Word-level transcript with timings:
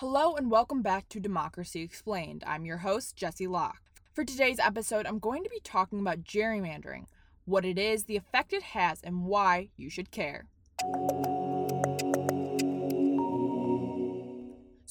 Hello 0.00 0.34
and 0.34 0.50
welcome 0.50 0.82
back 0.82 1.08
to 1.08 1.18
Democracy 1.18 1.80
Explained. 1.80 2.44
I'm 2.46 2.66
your 2.66 2.76
host, 2.76 3.16
Jesse 3.16 3.46
Locke. 3.46 3.80
For 4.12 4.26
today's 4.26 4.58
episode, 4.58 5.06
I'm 5.06 5.18
going 5.18 5.42
to 5.42 5.48
be 5.48 5.60
talking 5.64 6.00
about 6.00 6.22
gerrymandering, 6.22 7.06
what 7.46 7.64
it 7.64 7.78
is, 7.78 8.04
the 8.04 8.18
effect 8.18 8.52
it 8.52 8.62
has, 8.62 9.00
and 9.02 9.24
why 9.24 9.70
you 9.74 9.88
should 9.88 10.10
care. 10.10 10.44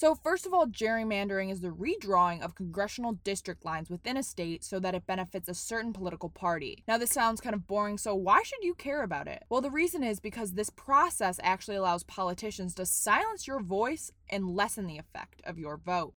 So, 0.06 0.14
first 0.14 0.46
of 0.46 0.54
all, 0.54 0.68
gerrymandering 0.68 1.52
is 1.52 1.62
the 1.62 1.70
redrawing 1.70 2.44
of 2.44 2.54
congressional 2.54 3.14
district 3.24 3.66
lines 3.66 3.90
within 3.90 4.18
a 4.18 4.22
state 4.22 4.64
so 4.64 4.80
that 4.80 4.94
it 4.94 5.08
benefits 5.08 5.50
a 5.50 5.56
certain 5.56 5.94
political 5.94 6.30
party. 6.30 6.84
Now, 6.88 7.00
this 7.00 7.10
sounds 7.10 7.42
kind 7.42 7.56
of 7.56 7.66
boring, 7.66 7.98
so 7.98 8.14
why 8.14 8.44
should 8.44 8.64
you 8.64 8.76
care 8.76 9.02
about 9.02 9.28
it? 9.28 9.46
Well, 9.50 9.62
the 9.62 9.72
reason 9.72 10.04
is 10.04 10.20
because 10.20 10.52
this 10.52 10.70
process 10.70 11.40
actually 11.42 11.78
allows 11.78 12.04
politicians 12.04 12.76
to 12.76 12.86
silence 12.86 13.48
your 13.48 13.60
voice 13.60 14.12
and 14.30 14.48
lessen 14.48 14.86
the 14.86 15.00
effect 15.00 15.42
of 15.44 15.58
your 15.58 15.76
vote. 15.76 16.14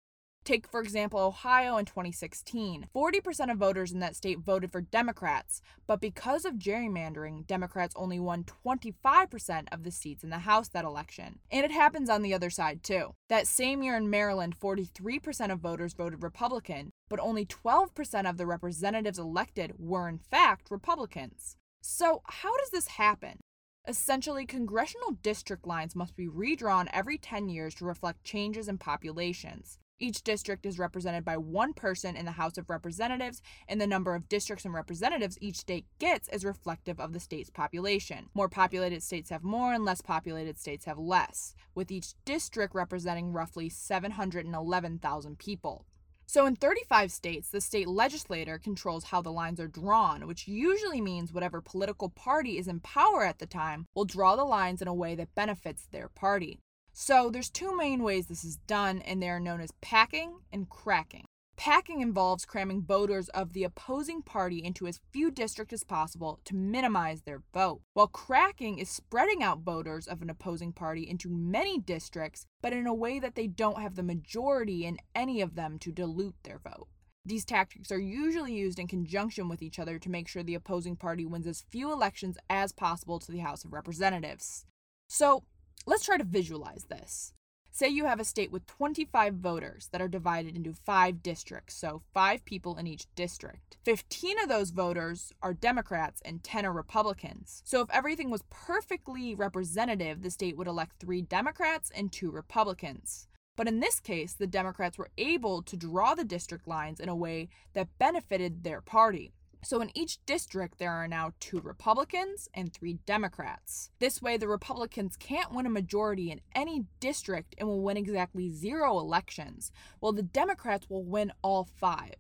Take, 0.49 0.67
for 0.67 0.81
example, 0.81 1.21
Ohio 1.21 1.77
in 1.77 1.85
2016. 1.85 2.89
40% 2.97 3.53
of 3.53 3.59
voters 3.59 3.93
in 3.93 3.99
that 3.99 4.17
state 4.17 4.39
voted 4.39 4.73
for 4.73 4.81
Democrats, 4.81 5.61
but 5.87 6.01
because 6.01 6.47
of 6.47 6.55
gerrymandering, 6.55 7.47
Democrats 7.47 7.93
only 7.99 8.19
won 8.19 8.47
25% 8.65 9.67
of 9.71 9.85
the 9.85 9.91
seats 9.91 10.25
in 10.25 10.31
the 10.31 10.39
House 10.39 10.69
that 10.69 10.87
election. 10.87 11.41
And 11.51 11.67
it 11.67 11.71
happens 11.71 12.09
on 12.09 12.23
the 12.23 12.33
other 12.33 12.49
side, 12.49 12.83
too. 12.83 13.13
That 13.29 13.47
same 13.47 13.83
year 13.83 13.95
in 13.95 14.09
Maryland, 14.09 14.59
43% 14.59 15.53
of 15.53 15.61
voters 15.61 15.93
voted 15.93 16.23
Republican, 16.23 16.93
but 17.11 17.21
only 17.21 17.45
12% 17.45 18.27
of 18.27 18.39
the 18.39 18.47
representatives 18.47 19.19
elected 19.19 19.75
were, 19.79 20.09
in 20.09 20.17
fact, 20.17 20.71
Republicans. 20.71 21.57
So, 21.83 22.23
how 22.25 22.57
does 22.57 22.71
this 22.71 22.89
happen? 22.89 23.41
Essentially, 23.87 24.47
congressional 24.47 25.11
district 25.23 25.67
lines 25.67 25.95
must 25.95 26.17
be 26.17 26.27
redrawn 26.27 26.89
every 26.91 27.19
10 27.19 27.51
years 27.51 27.75
to 27.75 27.85
reflect 27.85 28.25
changes 28.25 28.67
in 28.67 28.79
populations. 28.79 29.79
Each 30.01 30.23
district 30.23 30.65
is 30.65 30.79
represented 30.79 31.25
by 31.25 31.37
one 31.37 31.73
person 31.73 32.15
in 32.15 32.25
the 32.25 32.31
House 32.33 32.57
of 32.57 32.71
Representatives, 32.71 33.43
and 33.67 33.81
the 33.81 33.87
number 33.87 34.15
of 34.15 34.29
districts 34.29 34.65
and 34.65 34.73
representatives 34.73 35.37
each 35.41 35.57
state 35.57 35.87
gets 35.99 36.29
is 36.29 36.45
reflective 36.45 37.01
of 37.01 37.13
the 37.13 37.19
state's 37.19 37.51
population. 37.51 38.29
More 38.33 38.49
populated 38.49 39.03
states 39.03 39.31
have 39.31 39.43
more, 39.43 39.73
and 39.73 39.85
less 39.85 40.01
populated 40.01 40.57
states 40.57 40.85
have 40.85 40.99
less, 40.99 41.57
with 41.75 41.91
each 41.91 42.15
district 42.25 42.77
representing 42.77 43.33
roughly 43.33 43.69
711,000 43.69 45.37
people. 45.37 45.85
So, 46.27 46.47
in 46.47 46.55
35 46.55 47.11
states, 47.11 47.51
the 47.51 47.61
state 47.61 47.89
legislature 47.89 48.59
controls 48.59 49.05
how 49.05 49.21
the 49.21 49.33
lines 49.33 49.59
are 49.59 49.67
drawn, 49.67 50.29
which 50.29 50.47
usually 50.47 51.01
means 51.01 51.33
whatever 51.33 51.61
political 51.61 52.11
party 52.11 52.57
is 52.59 52.69
in 52.69 52.79
power 52.81 53.25
at 53.25 53.41
the 53.41 53.47
time 53.47 53.87
will 53.97 54.05
draw 54.05 54.37
the 54.37 54.45
lines 54.45 54.81
in 54.81 54.87
a 54.87 54.95
way 54.95 55.17
that 55.17 55.35
benefits 55.35 55.89
their 55.91 56.09
party. 56.09 56.61
So 57.01 57.31
there's 57.31 57.49
two 57.49 57.77
main 57.77 58.03
ways 58.03 58.27
this 58.27 58.43
is 58.43 58.57
done, 58.57 59.03
and 59.03 59.23
they 59.23 59.29
are 59.29 59.39
known 59.39 59.61
as 59.61 59.71
packing 59.81 60.41
and 60.53 60.69
cracking. 60.69 61.27
Packing 61.57 62.01
involves 62.01 62.45
cramming 62.45 62.83
voters 62.83 63.29
of 63.29 63.53
the 63.53 63.63
opposing 63.63 64.21
party 64.21 64.59
into 64.59 64.85
as 64.89 64.99
few 65.13 65.31
districts 65.31 65.73
as 65.73 65.85
possible 65.85 66.41
to 66.45 66.57
minimize 66.57 67.23
their 67.23 67.45
vote, 67.55 67.83
while 67.95 68.09
cracking 68.09 68.81
is 68.81 68.91
spreading 68.91 69.45
out 69.45 69.61
voters 69.61 70.09
of 70.09 70.23
an 70.23 70.29
opposing 70.29 70.73
party 70.73 71.09
into 71.09 71.29
many 71.29 71.79
districts, 71.79 72.47
but 72.61 72.73
in 72.73 72.89
a 72.89 72.93
way 72.93 73.21
that 73.21 73.37
they 73.37 73.47
don't 73.47 73.81
have 73.81 73.95
the 73.95 74.03
majority 74.03 74.85
in 74.85 74.99
any 75.15 75.41
of 75.41 75.55
them 75.55 75.79
to 75.79 75.93
dilute 75.93 76.35
their 76.43 76.59
vote. 76.59 76.89
These 77.25 77.45
tactics 77.45 77.93
are 77.93 78.01
usually 78.01 78.55
used 78.55 78.81
in 78.81 78.89
conjunction 78.89 79.49
with 79.49 79.63
each 79.63 79.79
other 79.79 80.01
to 80.01 80.11
make 80.11 80.27
sure 80.27 80.43
the 80.43 80.57
opposing 80.57 80.97
party 80.97 81.25
wins 81.25 81.47
as 81.47 81.65
few 81.71 81.93
elections 81.93 82.39
as 82.51 82.73
possible 82.73 83.21
to 83.21 83.31
the 83.31 83.39
House 83.39 83.65
of 83.65 83.73
Representatives. 83.73 84.65
So, 85.07 85.45
Let's 85.89 86.05
try 86.05 86.19
to 86.19 86.25
visualize 86.25 86.85
this. 86.91 87.33
Say 87.71 87.89
you 87.89 88.05
have 88.05 88.21
a 88.21 88.25
state 88.25 88.53
with 88.53 88.67
25 88.67 89.37
voters 89.37 89.89
that 89.91 90.03
are 90.03 90.07
divided 90.07 90.55
into 90.55 90.75
five 90.75 91.23
districts, 91.23 91.77
so 91.77 92.03
five 92.13 92.45
people 92.45 92.77
in 92.77 92.87
each 92.87 93.07
district. 93.15 93.79
15 93.87 94.39
of 94.39 94.51
those 94.51 94.69
voters 94.69 95.33
are 95.41 95.55
Democrats 95.55 96.21
and 96.27 96.45
10 96.45 96.67
are 96.67 96.75
Republicans. 96.75 97.63
So 97.65 97.81
if 97.81 97.89
everything 97.89 98.29
was 98.29 98.45
perfectly 98.51 99.35
representative, 99.35 100.21
the 100.21 100.31
state 100.31 100.59
would 100.59 100.69
elect 100.69 101.01
three 101.01 101.23
Democrats 101.23 101.91
and 101.97 102.13
two 102.13 102.31
Republicans. 102.31 103.27
But 103.57 103.67
in 103.67 103.81
this 103.81 103.99
case, 103.99 104.35
the 104.35 104.47
Democrats 104.47 104.99
were 104.99 105.09
able 105.17 105.63
to 105.63 105.75
draw 105.75 106.15
the 106.15 106.23
district 106.23 106.69
lines 106.69 107.01
in 107.01 107.09
a 107.09 107.17
way 107.17 107.49
that 107.73 107.97
benefited 107.99 108.63
their 108.63 108.83
party. 108.83 109.33
So 109.65 109.81
in 109.81 109.91
each 109.97 110.25
district, 110.25 110.79
there 110.79 110.93
are 110.93 111.09
now 111.09 111.33
two 111.41 111.61
Republicans 111.61 112.49
and 112.55 112.73
three 112.73 112.99
Democrats. 113.07 113.91
This 113.99 114.23
way, 114.23 114.37
the 114.37 114.49
Republicans 114.49 115.17
can't 115.17 115.53
win 115.53 115.67
a 115.67 115.71
majority 115.71 116.31
in 116.31 116.41
any 116.55 116.87
district 117.01 117.55
and 117.59 117.69
will 117.69 117.83
win 117.83 117.97
exactly 117.97 118.51
zero 118.51 118.99
elections, 118.99 119.73
while 120.01 120.13
the 120.13 120.23
Democrats 120.23 120.89
will 120.89 121.05
win 121.05 121.33
all 121.43 121.65
five. 121.65 122.15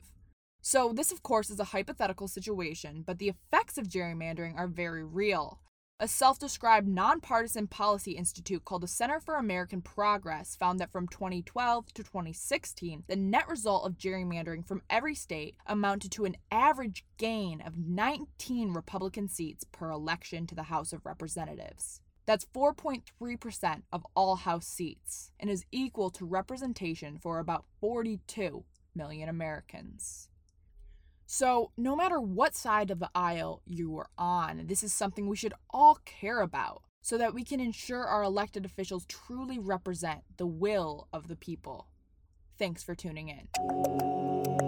So, 0.61 0.93
this, 0.93 1.13
of 1.13 1.23
course, 1.23 1.51
is 1.51 1.61
a 1.61 1.65
hypothetical 1.65 2.29
situation, 2.29 3.03
but 3.07 3.19
the 3.19 3.29
effects 3.29 3.79
of 3.79 3.89
gerrymandering 3.89 4.57
are 4.57 4.67
very 4.67 5.05
real. 5.05 5.61
A 6.01 6.07
self 6.07 6.39
described 6.39 6.87
nonpartisan 6.87 7.67
policy 7.67 8.13
institute 8.13 8.65
called 8.65 8.85
the 8.85 8.87
Center 8.87 9.19
for 9.19 9.35
American 9.35 9.83
Progress 9.83 10.55
found 10.55 10.79
that 10.79 10.93
from 10.93 11.09
2012 11.09 11.87
to 11.87 12.05
2016, 12.05 13.03
the 13.09 13.17
net 13.17 13.49
result 13.49 13.85
of 13.85 13.99
gerrymandering 13.99 14.65
from 14.65 14.83
every 14.89 15.17
state 15.17 15.57
amounted 15.67 16.13
to 16.13 16.25
an 16.25 16.37
average 16.53 17.05
gain 17.17 17.61
of 17.61 17.77
19 17.77 18.73
Republican 18.73 19.29
seats 19.29 19.65
per 19.73 19.91
election 19.91 20.47
to 20.47 20.55
the 20.55 20.65
House 20.65 20.93
of 20.93 21.05
Representatives. 21.05 22.01
That's 22.27 22.47
4.3% 22.55 23.83
of 23.93 24.07
all 24.15 24.37
House 24.37 24.69
seats 24.69 25.33
and 25.41 25.51
is 25.51 25.67
equal 25.73 26.11
to 26.11 26.25
representation 26.25 27.19
for 27.19 27.41
about 27.41 27.65
42 27.81 28.65
million 28.95 29.29
Americans. 29.29 30.29
So, 31.31 31.73
no 31.77 31.95
matter 31.95 32.19
what 32.19 32.55
side 32.55 32.91
of 32.91 33.01
the 33.01 33.11
aisle 33.15 33.61
you 33.67 33.95
are 33.99 34.09
on, 34.17 34.63
this 34.65 34.83
is 34.83 34.95
something 34.95 35.29
we 35.29 35.37
should 35.37 35.53
all 35.69 35.99
care 36.07 36.41
about 36.41 36.85
so 37.03 37.19
that 37.19 37.35
we 37.35 37.45
can 37.45 37.61
ensure 37.61 38.03
our 38.03 38.23
elected 38.23 38.65
officials 38.65 39.05
truly 39.05 39.59
represent 39.59 40.21
the 40.39 40.47
will 40.47 41.07
of 41.13 41.29
the 41.29 41.37
people. 41.37 41.87
Thanks 42.59 42.83
for 42.83 42.95
tuning 42.95 43.29
in. 43.29 44.68